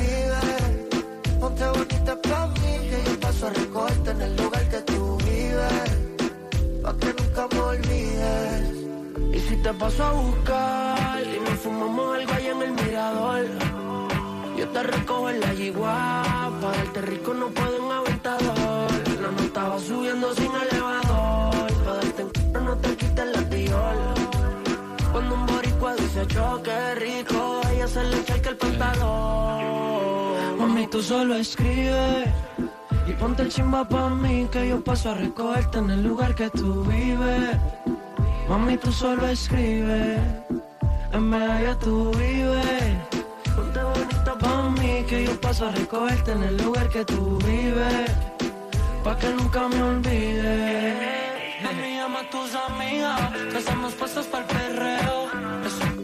Ponte 1.57 1.79
bonita 1.79 2.15
pa' 2.21 2.47
mí 2.47 2.87
que 2.89 3.03
yo 3.09 3.19
paso 3.19 3.47
a 3.47 3.49
recogerte 3.49 4.11
en 4.11 4.21
el 4.21 4.35
lugar 4.37 4.69
que 4.69 4.77
tú 4.81 5.17
vives. 5.25 5.89
Pa' 6.83 6.93
que 6.99 7.13
nunca 7.17 7.47
me 7.51 7.59
olvides. 7.59 8.61
Y 9.33 9.39
si 9.39 9.55
te 9.63 9.73
paso 9.73 10.03
a 10.03 10.11
buscar 10.11 11.23
y 11.23 11.39
nos 11.39 11.59
fumamos 11.59 12.15
algo 12.17 12.33
allá 12.33 12.51
en 12.51 12.61
el 12.61 12.71
mirador. 12.73 13.45
Yo 14.57 14.67
te 14.69 14.83
recojo 14.83 15.29
en 15.31 15.39
la 15.39 15.53
yigua, 15.55 16.23
para 16.61 16.77
darte 16.77 17.01
rico 17.01 17.33
no 17.33 17.47
puedo 17.47 17.75
en 17.85 17.91
aventador. 17.91 18.91
No, 19.21 19.31
no 19.31 19.41
estaba 19.43 19.79
subiendo 19.79 20.33
sin 20.35 20.51
elevador, 20.53 21.73
para 21.83 21.95
darte 21.95 22.21
en 22.21 22.29
c- 22.35 22.61
no 22.61 22.77
te 22.77 22.95
quites 22.97 23.27
la 23.35 23.41
diol. 23.41 23.97
Cuando 25.11 25.33
un 25.35 25.45
boricua 25.47 25.95
dice 25.95 26.27
choque 26.27 26.95
rico, 26.95 27.61
ella 27.73 27.87
se 27.87 28.03
le 28.03 28.17
echa 28.19 28.35
el 28.35 28.57
pantalón. 28.57 29.96
Mami, 30.77 30.89
tú 30.89 31.01
solo 31.01 31.33
escribes 31.33 32.29
y 33.07 33.11
ponte 33.13 33.41
el 33.41 33.49
chimba 33.49 33.83
pa' 33.83 34.09
mí 34.11 34.47
que 34.51 34.69
yo 34.69 34.83
paso 34.83 35.09
a 35.09 35.15
recogerte 35.15 35.79
en 35.79 35.89
el 35.89 36.03
lugar 36.03 36.35
que 36.35 36.51
tú 36.51 36.83
vives. 36.83 37.57
Mami, 38.47 38.77
tú 38.77 38.91
solo 38.91 39.27
escribes, 39.27 40.19
en 41.13 41.23
medalla 41.29 41.73
tú 41.79 42.11
vives. 42.11 42.93
Ponte 43.55 43.81
bonita 43.81 44.37
pa' 44.37 44.69
mí 44.69 45.03
que 45.09 45.25
yo 45.25 45.41
paso 45.41 45.65
a 45.65 45.71
recogerte 45.71 46.33
en 46.33 46.43
el 46.43 46.57
lugar 46.57 46.87
que 46.89 47.03
tú 47.05 47.39
vives. 47.39 48.11
Pa' 49.03 49.17
que 49.17 49.29
nunca 49.29 49.67
me 49.69 49.81
olvides. 49.81 50.95
Mami, 51.63 51.95
llama 51.95 52.19
a 52.19 52.29
tus 52.29 52.53
amigas, 52.53 53.31
que 53.51 53.57
estamos 53.57 53.93
puestos 53.95 54.27
para 54.27 54.45
el 54.45 54.75
perreo. 54.75 55.96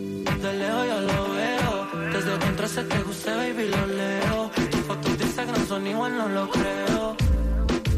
13 2.63 2.83
te 2.85 3.03
guste, 3.03 3.29
baby, 3.29 3.67
lo 3.67 3.87
leo. 3.87 4.51
Tus 4.71 4.79
fotos 4.87 5.17
de 5.17 5.25
Instagram 5.25 5.67
son 5.67 5.85
igual, 5.85 6.17
no 6.17 6.29
lo 6.29 6.49
creo. 6.49 7.17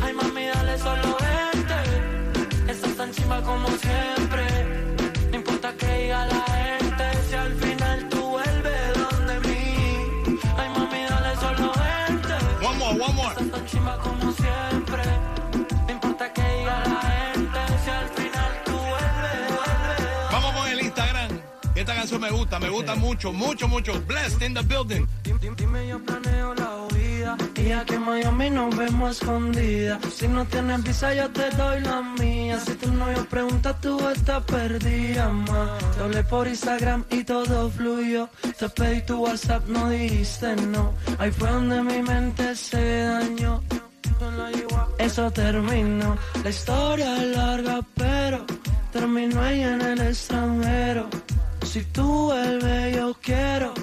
Ay, 0.01 0.11
mami, 0.11 0.45
dale 0.47 0.75
solo 0.79 1.17
vente. 1.21 2.71
Estás 2.71 2.95
tan 2.95 3.11
chimba 3.11 3.43
como 3.43 3.67
siempre. 3.67 4.43
No 5.29 5.35
importa 5.35 5.71
que 5.77 5.85
diga 5.85 6.25
la 6.25 6.33
gente. 6.33 6.64
Eso 22.15 22.21
me 22.21 22.31
gusta, 22.31 22.59
me 22.61 22.69
gusta 22.69 22.95
mucho, 22.95 23.33
mucho, 23.33 23.67
mucho. 23.67 24.01
Blessed 24.07 24.41
in 24.41 24.53
the 24.53 24.61
building. 24.61 25.05
Dime, 25.57 25.85
yo 25.85 25.99
planeo 25.99 26.55
la 26.55 26.85
huida. 26.85 27.35
Y 27.57 27.73
aquí 27.73 27.95
en 27.95 28.05
Miami 28.05 28.49
nos 28.51 28.73
vemos 28.77 29.17
escondida. 29.17 29.99
Si 30.09 30.25
no 30.29 30.45
tienes 30.45 30.81
visa, 30.83 31.13
yo 31.13 31.29
te 31.31 31.49
doy 31.49 31.81
la 31.81 32.01
mía. 32.17 32.57
Si 32.61 32.73
tu 32.75 32.89
novio 32.93 33.25
pregunta, 33.25 33.75
tú 33.81 33.99
estás 34.07 34.41
perdida, 34.45 35.27
ma. 35.27 35.77
Te 35.97 36.03
hablé 36.03 36.23
por 36.23 36.47
Instagram 36.47 37.03
y 37.09 37.25
todo 37.25 37.69
fluyó. 37.69 38.29
Te 38.57 38.69
pedí 38.69 39.01
tu 39.01 39.21
WhatsApp, 39.21 39.67
no 39.67 39.89
dijiste 39.89 40.55
no. 40.55 40.93
Ahí 41.19 41.31
fue 41.31 41.51
donde 41.51 41.81
mi 41.81 42.01
mente 42.01 42.55
se 42.55 42.99
dañó. 43.07 43.61
Eso 44.99 45.29
terminó. 45.31 46.17
La 46.41 46.49
historia 46.49 47.17
es 47.17 47.35
larga, 47.35 47.81
pero 47.93 48.45
terminó 48.93 49.41
ahí 49.41 49.63
en 49.63 49.81
el 49.81 49.99
extranjero. 49.99 51.09
Si 51.75 51.83
tú 51.83 52.27
vuelves, 52.27 52.95
yo 52.95 53.13
quiero 53.21 53.73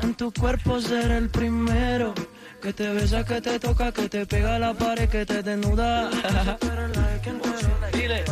en 0.00 0.14
tu 0.14 0.32
cuerpo 0.32 0.80
ser 0.80 1.10
el 1.10 1.28
primero. 1.28 2.14
Que 2.62 2.72
te 2.72 2.88
besa, 2.88 3.26
que 3.26 3.42
te 3.42 3.60
toca, 3.60 3.92
que 3.92 4.08
te 4.08 4.24
pega 4.24 4.56
a 4.56 4.58
la 4.58 4.72
pared, 4.72 5.06
que 5.06 5.26
te 5.26 5.42
desnuda. 5.42 6.08
Dile, 7.92 8.24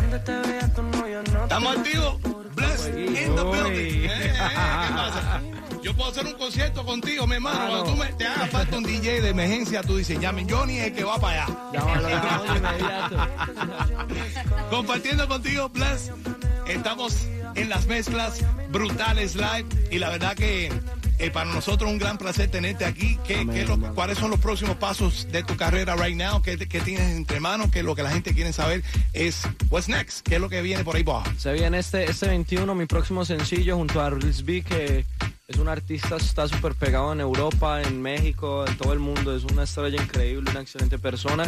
Estamos 1.43 1.77
activos. 1.77 2.17
Blessed 2.55 2.97
in 2.97 3.37
the 3.37 3.43
building. 3.43 4.05
Eh, 4.05 4.07
eh, 4.07 4.33
¿Qué 4.33 4.95
pasa? 4.95 5.43
Yo 5.83 5.95
puedo 5.95 6.11
hacer 6.11 6.25
un 6.25 6.39
concierto 6.39 6.87
contigo, 6.87 7.27
mi 7.27 7.35
hermano. 7.35 7.59
Cuando 7.59 7.85
tú 7.85 7.97
me, 7.97 8.07
te 8.15 8.27
haga 8.27 8.47
falta 8.47 8.79
un 8.79 8.85
DJ 8.85 9.21
de 9.21 9.29
emergencia, 9.29 9.83
tú 9.83 9.99
dices, 9.99 10.19
llamen 10.19 10.49
Johnny 10.49 10.79
es 10.79 10.87
el 10.87 10.95
que 10.95 11.05
va 11.05 11.19
para 11.19 11.45
allá. 11.45 11.57
Llámalo. 11.75 12.09
Compartiendo 14.71 15.29
contigo, 15.29 15.69
Bless. 15.69 16.11
Estamos 16.67 17.27
en 17.54 17.69
las 17.69 17.87
mezclas 17.87 18.40
brutales 18.71 19.35
live 19.37 19.66
y 19.90 19.99
la 19.99 20.09
verdad 20.11 20.35
que 20.37 20.73
eh, 21.19 21.30
para 21.30 21.52
nosotros 21.52 21.88
es 21.88 21.92
un 21.95 21.99
gran 21.99 22.16
placer 22.16 22.50
tenerte 22.50 22.85
aquí. 22.87 23.19
¿Qué, 23.26 23.47
qué 23.52 23.64
lo- 23.66 23.78
¿Cuáles 23.95 24.16
son 24.19 24.30
los 24.30 24.40
próximos 24.40 24.76
pasos 24.76 25.28
de 25.30 25.42
tu 25.42 25.54
carrera 25.57 25.95
right 25.97 26.16
now? 26.16 26.40
¿Qué, 26.40 26.57
qué 26.57 26.80
tienes 26.80 27.14
entre 27.16 27.40
manos? 27.40 27.71
¿Qué 27.71 27.80
es 27.80 27.85
lo 27.85 27.95
que 27.95 28.02
la 28.02 28.11
gente 28.11 28.33
quiere 28.33 28.52
saber? 28.54 28.83
Es, 29.12 29.42
what's 29.69 29.88
next? 29.88 30.26
¿Qué 30.26 30.37
es 30.37 30.40
lo 30.40 30.49
que 30.49 30.62
viene 30.62 30.83
por 30.83 30.97
ahí 30.97 31.02
abajo? 31.02 31.30
Se 31.37 31.52
viene 31.52 31.78
este, 31.78 32.11
este 32.11 32.28
21, 32.28 32.75
mi 32.75 32.87
próximo 32.87 33.25
sencillo, 33.26 33.76
junto 33.76 34.00
a 34.00 34.09
Riz 34.09 34.45
B, 34.45 34.62
que 34.62 35.04
es 35.47 35.57
un 35.59 35.69
artista, 35.69 36.16
está 36.16 36.49
súper 36.49 36.75
pegado 36.75 37.12
en 37.12 37.21
Europa, 37.21 37.83
en 37.83 38.00
México, 38.00 38.64
en 38.66 38.76
todo 38.78 38.95
el 38.95 38.99
mundo. 39.00 39.37
Es 39.37 39.45
una 39.45 39.64
estrella 39.64 40.02
increíble, 40.02 40.50
una 40.50 40.61
excelente 40.62 40.99
persona. 40.99 41.45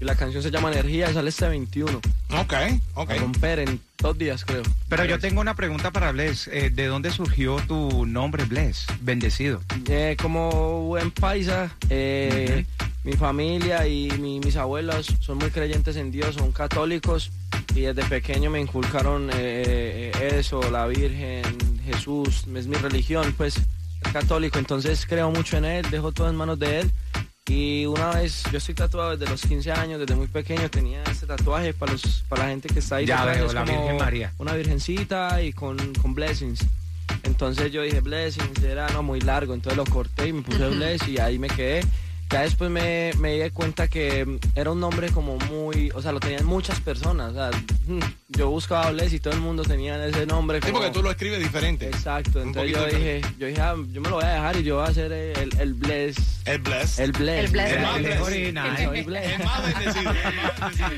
Y 0.00 0.04
la 0.04 0.14
canción 0.14 0.42
se 0.42 0.50
llama 0.50 0.70
Energía, 0.70 1.12
sale 1.12 1.30
este 1.30 1.48
21. 1.48 2.00
Ok, 2.38 2.54
ok. 2.94 3.10
A 3.10 3.14
romper 3.16 3.58
en 3.60 3.80
dos 3.98 4.16
días, 4.16 4.44
creo. 4.44 4.62
Pero 4.88 5.04
yo 5.04 5.18
tengo 5.18 5.40
una 5.40 5.54
pregunta 5.56 5.90
para 5.90 6.12
Bless. 6.12 6.48
Eh, 6.52 6.70
¿De 6.70 6.86
dónde 6.86 7.10
surgió 7.10 7.56
tu 7.66 8.06
nombre, 8.06 8.44
Bless? 8.44 8.86
Bendecido. 9.00 9.60
Eh, 9.88 10.16
como 10.20 10.82
buen 10.84 11.10
paisa, 11.10 11.74
eh, 11.90 12.64
mi 13.02 13.14
familia 13.14 13.88
y 13.88 14.08
mi- 14.20 14.38
mis 14.38 14.54
abuelos 14.56 15.12
son 15.20 15.38
muy 15.38 15.50
creyentes 15.50 15.96
en 15.96 16.12
Dios, 16.12 16.36
son 16.36 16.52
católicos 16.52 17.30
y 17.74 17.80
desde 17.80 18.04
pequeño 18.04 18.50
me 18.50 18.60
inculcaron 18.60 19.30
eh, 19.32 20.12
eh, 20.14 20.36
eso, 20.38 20.60
la 20.70 20.86
Virgen, 20.86 21.42
Jesús, 21.84 22.44
es 22.54 22.66
mi 22.68 22.76
religión, 22.76 23.34
pues 23.36 23.56
católico, 24.12 24.58
entonces 24.60 25.04
creo 25.08 25.30
mucho 25.32 25.56
en 25.56 25.64
Él, 25.64 25.86
dejo 25.90 26.12
todo 26.12 26.28
en 26.30 26.36
manos 26.36 26.58
de 26.58 26.80
Él. 26.80 26.90
Y 27.48 27.86
una 27.86 28.10
vez, 28.10 28.42
yo 28.52 28.58
estoy 28.58 28.74
tatuado 28.74 29.16
desde 29.16 29.30
los 29.30 29.40
15 29.42 29.72
años, 29.72 29.98
desde 30.00 30.14
muy 30.14 30.26
pequeño 30.26 30.68
tenía 30.68 31.02
este 31.04 31.26
tatuaje 31.26 31.72
para, 31.72 31.92
los, 31.92 32.24
para 32.28 32.44
la 32.44 32.50
gente 32.50 32.68
que 32.68 32.80
está 32.80 32.96
ahí. 32.96 33.06
Ya 33.06 33.24
veo, 33.24 33.46
es 33.46 33.54
la 33.54 33.64
Virgen 33.64 33.96
María. 33.96 34.32
Una 34.38 34.52
virgencita 34.54 35.42
y 35.42 35.52
con, 35.52 35.76
con 35.94 36.14
blessings. 36.14 36.60
Entonces 37.22 37.72
yo 37.72 37.82
dije 37.82 38.00
blessings, 38.00 38.62
era 38.62 38.88
no 38.90 39.02
muy 39.02 39.20
largo, 39.22 39.54
entonces 39.54 39.76
lo 39.78 39.86
corté 39.86 40.28
y 40.28 40.32
me 40.34 40.42
puse 40.42 40.68
bless 40.68 41.08
y 41.08 41.18
ahí 41.18 41.38
me 41.38 41.48
quedé. 41.48 41.80
Ya 42.30 42.42
después 42.42 42.70
me, 42.70 43.12
me 43.18 43.42
di 43.42 43.48
cuenta 43.50 43.88
que 43.88 44.38
era 44.54 44.70
un 44.70 44.78
nombre 44.80 45.08
como 45.10 45.38
muy, 45.38 45.90
o 45.94 46.02
sea, 46.02 46.12
lo 46.12 46.20
tenían 46.20 46.44
muchas 46.44 46.78
personas. 46.80 47.30
O 47.30 47.34
sea, 47.34 47.50
mm, 47.86 48.00
yo 48.28 48.50
buscaba 48.50 48.90
bless 48.90 49.14
y 49.14 49.18
todo 49.20 49.32
el 49.32 49.40
mundo 49.40 49.62
tenía 49.62 50.04
ese 50.06 50.26
nombre. 50.26 50.58
Sí, 50.60 50.66
como- 50.66 50.80
porque 50.80 50.90
tú 50.92 51.02
lo 51.02 51.10
escribes 51.10 51.38
diferente. 51.38 51.86
Exacto, 51.86 52.42
entonces 52.42 52.70
yo 52.72 52.84
diferente. 52.84 53.14
dije, 53.14 53.34
yo 53.38 53.46
dije, 53.46 53.60
ah, 53.62 53.74
yo 53.90 54.02
me 54.02 54.10
lo 54.10 54.16
voy 54.16 54.24
a 54.26 54.28
dejar 54.28 54.56
y 54.58 54.62
yo 54.62 54.76
voy 54.76 54.84
a 54.84 54.88
hacer 54.90 55.10
el, 55.10 55.58
el 55.58 55.72
bless. 55.72 56.16
El 56.48 56.58
bless. 56.60 56.98
El 56.98 57.12
bless. 57.12 57.72
El 57.72 59.04
bless. 59.04 59.26
El 59.38 59.44
más 59.44 59.62
bendecido, 59.62 60.12
bendecido. 60.12 60.88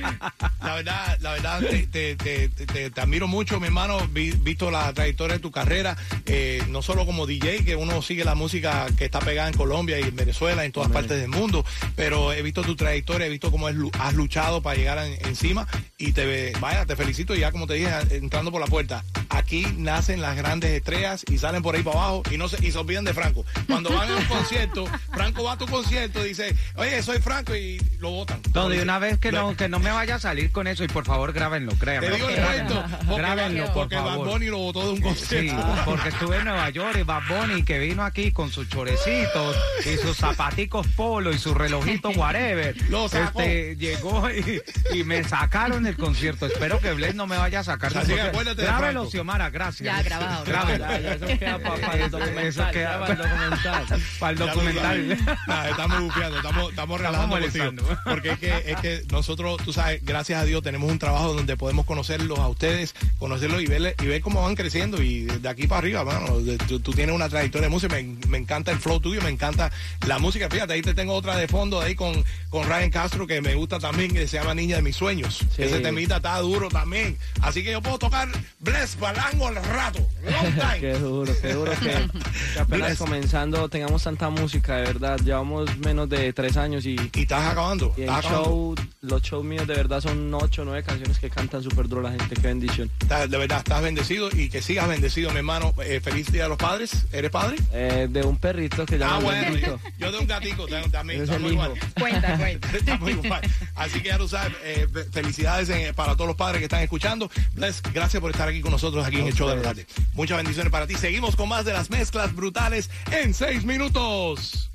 La 0.62 0.74
verdad, 0.74 1.18
la 1.20 1.32
verdad, 1.32 1.60
te, 1.60 1.86
te, 1.86 2.16
te, 2.16 2.48
te- 2.66 2.90
te 2.90 3.00
admiro 3.00 3.26
mucho, 3.26 3.58
mi 3.58 3.66
hermano, 3.66 4.06
vi- 4.08 4.30
visto 4.32 4.70
la 4.70 4.92
trayectoria 4.92 5.34
de 5.34 5.40
tu 5.40 5.50
carrera, 5.50 5.96
eh, 6.26 6.62
no 6.68 6.82
solo 6.82 7.04
como 7.06 7.26
DJ, 7.26 7.64
que 7.64 7.76
uno 7.76 8.00
sigue 8.02 8.24
la 8.24 8.34
música 8.34 8.86
que 8.96 9.04
está 9.06 9.18
pegada 9.20 9.48
en 9.48 9.54
Colombia 9.56 9.98
y 9.98 10.04
en 10.04 10.14
Venezuela, 10.16 10.64
en 10.64 10.72
todas 10.72 10.90
partes 10.90 11.20
del 11.20 11.28
mundo, 11.28 11.64
pero 11.96 12.32
he 12.32 12.42
visto 12.42 12.62
tu 12.62 12.76
trayectoria, 12.76 13.26
he 13.26 13.30
visto 13.30 13.50
cómo 13.50 13.68
es 13.68 13.74
lu- 13.74 13.90
has 13.98 14.14
luchado 14.14 14.62
para 14.62 14.76
llegar 14.76 14.98
en- 14.98 15.18
encima 15.26 15.66
y 15.98 16.12
te 16.12 16.24
ve- 16.26 16.52
vaya, 16.60 16.86
te 16.86 16.94
felicito 16.96 17.34
y 17.34 17.40
ya 17.40 17.50
como 17.52 17.66
te 17.66 17.74
dije, 17.74 17.90
entrando 18.10 18.52
por 18.52 18.60
la 18.60 18.66
puerta, 18.66 19.04
aquí 19.30 19.66
nacen 19.76 20.20
las 20.20 20.36
grandes 20.36 20.70
estrellas 20.72 21.24
y 21.30 21.38
salen 21.38 21.62
por 21.62 21.74
ahí 21.76 21.82
para 21.82 21.96
abajo 21.98 22.22
y 22.30 22.36
no 22.36 22.48
se, 22.48 22.64
y 22.66 22.70
se 22.72 22.78
olvidan 22.78 23.04
de 23.04 23.14
Franco. 23.14 23.44
Cuando 23.66 23.90
van 23.90 24.10
a 24.10 24.16
un 24.16 24.24
concierto, 24.24 24.86
Franco 25.12 25.44
va 25.44 25.52
a 25.52 25.58
tu 25.58 25.66
concierto 25.66 26.24
y 26.24 26.30
dice, 26.30 26.54
oye, 26.76 27.02
soy 27.02 27.18
Franco 27.20 27.54
y 27.54 27.80
lo 28.00 28.10
votan. 28.10 28.40
No, 28.54 28.68
de 28.68 28.82
una 28.82 28.98
vez 28.98 29.18
que 29.18 29.32
no, 29.32 29.56
que 29.56 29.68
no 29.68 29.78
me 29.78 29.90
vaya 29.90 30.16
a 30.16 30.18
salir 30.18 30.50
con 30.52 30.66
eso 30.66 30.84
y 30.84 30.88
por 30.88 31.04
favor 31.04 31.32
grábenlo, 31.32 31.72
créanme. 31.74 32.08
Te 32.08 32.14
digo 32.16 32.28
el 32.28 32.34
porque, 32.36 33.16
Grábenlo, 33.20 33.64
por 33.66 33.74
porque 33.74 33.96
Bad. 33.96 34.16
Bunny 34.18 34.46
lo 34.46 34.58
votó 34.58 34.82
de 34.84 34.90
un 34.90 34.96
Sí, 34.96 35.02
concierto. 35.02 35.76
porque 35.84 36.08
estuve 36.10 36.36
en 36.38 36.44
Nueva 36.44 36.70
York 36.70 36.96
y 36.98 37.02
Bad 37.02 37.22
Bunny 37.28 37.62
que 37.62 37.78
vino 37.78 38.02
aquí 38.04 38.32
con 38.32 38.50
sus 38.50 38.68
chorecitos 38.68 39.56
y 39.84 39.96
sus 39.98 40.16
zapaticos 40.16 40.86
polo 40.88 41.30
y 41.32 41.38
su 41.38 41.54
relojito 41.54 42.10
whatever. 42.10 42.76
Lo 42.90 43.08
sacó. 43.08 43.40
Este, 43.40 43.76
llegó 43.76 44.28
y, 44.30 44.60
y 44.94 45.04
me 45.04 45.22
sacaron 45.24 45.86
el 45.86 45.96
concierto. 45.96 46.46
Espero 46.46 46.80
que 46.80 46.92
Bless 46.92 47.14
no 47.14 47.26
me 47.26 47.36
vaya 47.38 47.60
a 47.60 47.64
sacar. 47.64 47.96
Así 47.96 48.12
que 48.14 48.20
acuérdate 48.20 48.62
de 48.62 48.68
Franco. 48.68 49.10
Xiomara, 49.20 49.50
gracias. 49.50 49.84
Ya, 49.84 50.02
grabado. 50.02 50.44
Grábelo. 50.46 50.86
Ya, 50.88 50.98
ya, 51.00 51.12
eso 51.12 51.26
queda 51.38 51.58
pa- 51.58 51.74
para 51.76 52.04
el 52.04 52.10
documental, 52.10 52.46
eso 52.46 52.70
queda 52.72 53.00
para 53.00 53.12
el 53.12 53.18
documental. 53.18 54.02
Para 54.18 54.32
el 54.32 54.38
documental. 54.38 55.18
Nah, 55.46 55.68
estamos 55.68 56.00
bufiando, 56.00 56.36
estamos, 56.38 56.70
estamos 56.70 57.00
relajando. 57.00 57.98
Porque 58.04 58.30
es 58.30 58.38
que, 58.38 58.64
es 58.66 58.76
que 58.80 59.02
nosotros, 59.10 59.58
tú 59.62 59.72
sabes, 59.74 60.00
gracias 60.04 60.40
a 60.40 60.44
Dios 60.44 60.62
tenemos 60.62 60.90
un 60.90 60.98
trabajo 60.98 61.34
donde 61.34 61.56
podemos 61.56 61.84
conocerlos 61.84 62.38
a 62.38 62.48
ustedes, 62.48 62.94
conocerlos 63.18 63.60
y 63.62 63.66
ver, 63.66 63.94
y 64.00 64.06
ver 64.06 64.20
cómo 64.22 64.42
van 64.42 64.54
creciendo. 64.54 65.02
Y 65.02 65.24
de 65.26 65.48
aquí 65.48 65.66
para 65.66 65.80
arriba, 65.80 66.04
mano, 66.04 66.38
tú, 66.66 66.80
tú 66.80 66.92
tienes 66.92 67.14
una 67.14 67.28
trayectoria 67.28 67.66
de 67.68 67.70
música, 67.70 67.94
me, 67.94 68.02
me 68.28 68.38
encanta 68.38 68.70
el 68.70 68.78
flow 68.78 69.00
tuyo, 69.00 69.20
me 69.20 69.28
encanta 69.30 69.70
la 70.06 70.18
música. 70.18 70.48
Fíjate, 70.48 70.72
ahí 70.72 70.82
te 70.82 70.94
tengo 70.94 71.12
otra 71.14 71.36
de 71.36 71.46
fondo 71.46 71.80
ahí 71.80 71.94
con, 71.94 72.24
con 72.48 72.66
Ryan 72.66 72.90
Castro 72.90 73.26
que 73.26 73.40
me 73.42 73.54
gusta 73.54 73.78
también, 73.78 74.12
que 74.14 74.26
se 74.26 74.38
llama 74.38 74.54
Niña 74.54 74.76
de 74.76 74.82
mis 74.82 74.96
sueños. 74.96 75.40
Sí. 75.56 75.62
Ese 75.62 75.80
temita 75.80 76.16
está 76.16 76.38
duro 76.38 76.68
también. 76.68 77.18
Así 77.42 77.62
que 77.62 77.72
yo 77.72 77.82
puedo 77.82 77.98
tocar 77.98 78.28
Bless 78.60 78.96
Balango 79.12 79.48
al 79.48 79.56
rato. 79.56 79.98
Long 80.22 80.54
time. 80.54 80.80
Qué 80.80 80.92
duro, 80.98 81.32
qué 81.42 81.52
duro 81.52 81.72
que, 81.72 82.08
que 82.54 82.60
apenas 82.60 82.98
comenzando 82.98 83.68
tengamos 83.68 84.02
tanta 84.02 84.30
música, 84.30 84.76
de 84.76 84.82
verdad. 84.84 85.18
Llevamos 85.24 85.76
menos 85.78 86.08
de 86.08 86.32
tres 86.32 86.56
años 86.56 86.84
y, 86.86 86.96
Y 87.14 87.22
estás 87.22 87.50
acabando. 87.52 87.92
y 87.96 88.02
en 88.02 88.08
estás 88.08 88.26
acabando. 88.26 88.44
show, 88.50 88.74
los 89.02 89.22
shows 89.22 89.44
míos 89.44 89.66
de 89.66 89.74
verdad 89.74 90.00
son 90.00 90.32
ocho, 90.34 90.64
nueve 90.64 90.82
canciones 90.82 91.18
que 91.18 91.30
cantan 91.30 91.62
súper 91.62 91.88
duro 91.88 92.02
la 92.02 92.10
gente. 92.10 92.34
Qué 92.36 92.46
bendición. 92.48 92.90
De 93.08 93.36
verdad, 93.38 93.58
estás 93.58 93.82
bendecido 93.82 94.28
y 94.32 94.48
que 94.48 94.62
sigas 94.62 94.86
bendecido, 94.88 95.30
mi 95.30 95.38
hermano. 95.38 95.74
Eh, 95.84 96.00
feliz 96.02 96.30
Día 96.30 96.44
de 96.44 96.48
los 96.50 96.58
Padres. 96.58 97.06
¿Eres 97.12 97.30
padre? 97.30 97.56
Eh, 97.72 98.06
de 98.10 98.22
un 98.22 98.36
perrito 98.36 98.84
que 98.86 98.96
Ah, 98.96 98.98
llama 98.98 99.18
bueno, 99.20 99.56
yo, 99.56 99.78
yo 99.98 100.12
de 100.12 100.18
un 100.18 100.26
gatito 100.26 100.66
tengo 100.66 100.88
también. 100.90 101.22
Estamos 101.22 101.42
el 101.46 101.52
igual. 101.52 101.72
Cuenta, 101.98 102.36
cuenta. 102.36 102.68
Estamos 102.76 103.10
igual. 103.10 103.40
Así 103.74 104.00
que 104.00 104.08
ya 104.08 104.18
lo 104.18 104.28
sabes, 104.28 104.52
eh, 104.62 104.86
fe- 104.92 105.04
felicidades 105.10 105.68
eh, 105.70 105.92
para 105.94 106.14
todos 106.14 106.28
los 106.28 106.36
padres 106.36 106.58
que 106.58 106.64
están 106.64 106.82
escuchando. 106.82 107.30
Bless, 107.54 107.82
gracias 107.92 108.20
por 108.20 108.30
estar 108.30 108.48
aquí 108.48 108.60
con 108.60 108.70
nosotros 109.00 109.06
aquí 109.06 109.18
en 109.18 109.26
el 109.26 109.34
show 109.34 109.48
de 109.48 109.56
la 109.56 109.62
tarde. 109.62 109.86
Muchas 110.14 110.36
bendiciones 110.36 110.70
para 110.70 110.86
ti. 110.86 110.94
Seguimos 110.94 111.36
con 111.36 111.48
más 111.48 111.64
de 111.64 111.72
las 111.72 111.90
mezclas 111.90 112.34
brutales 112.34 112.90
en 113.10 113.34
seis 113.34 113.64
minutos. 113.64 114.70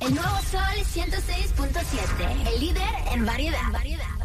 El 0.00 0.14
nuevo 0.14 0.38
Sol 0.50 0.60
106.7, 0.94 2.52
el 2.52 2.60
líder 2.60 2.82
en 3.12 3.24
variedad. 3.24 3.58
variedad. 3.72 4.15